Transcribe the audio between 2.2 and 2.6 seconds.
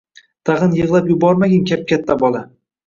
bola.